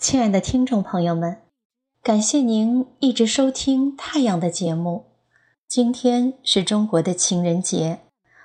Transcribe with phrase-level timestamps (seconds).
[0.00, 1.38] 亲爱的听众朋友们，
[2.04, 5.06] 感谢您一直收听太阳的节目。
[5.66, 7.98] 今天是中国的情人节，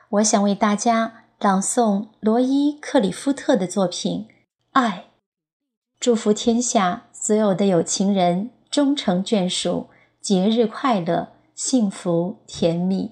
[0.10, 4.26] 我想为大家朗诵罗伊·克里夫特的作品
[4.72, 4.90] 《爱》，
[6.00, 9.90] 祝福天下所有的有情人终成眷属，
[10.20, 13.12] 节日快乐，幸福甜蜜。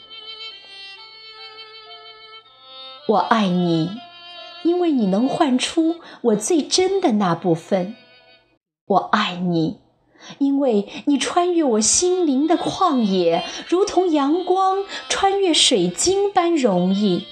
[3.11, 3.99] 我爱你，
[4.63, 7.95] 因为你能唤出我最真的那部分；
[8.85, 9.81] 我爱你，
[10.37, 17.27] 因为你穿越我心灵的旷野，如同阳光穿越水晶般容易。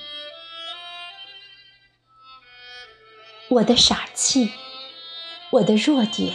[3.47, 4.52] 我的傻气，
[5.52, 6.33] 我的弱点，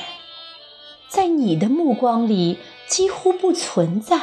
[1.07, 4.23] 在你的目光里几乎不存在。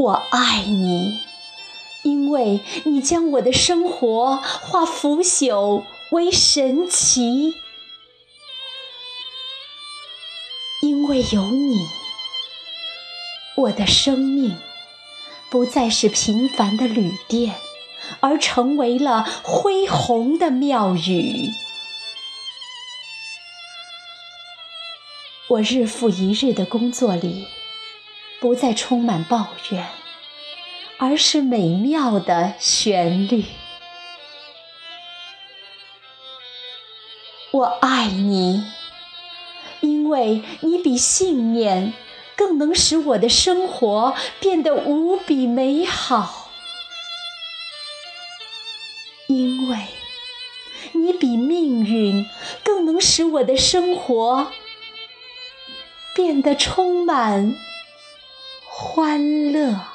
[0.00, 1.20] 我爱你，
[2.04, 7.52] 因为你将我的生活化腐朽为神奇。
[10.80, 11.86] 因为有你，
[13.56, 14.56] 我的生命
[15.50, 17.56] 不再是平凡的旅店，
[18.20, 21.50] 而成为了恢宏的庙宇。
[25.50, 27.46] 我日复一日的工作里。
[28.40, 29.86] 不再充满抱怨，
[30.98, 33.44] 而是美妙的旋律。
[37.52, 38.64] 我爱你，
[39.80, 41.92] 因为你比信念
[42.34, 46.48] 更能使我的生活变得无比美好；
[49.26, 49.78] 因为
[50.92, 52.26] 你比命运
[52.64, 54.50] 更能使我的生活
[56.14, 57.54] 变得充满。
[58.82, 59.89] 欢乐。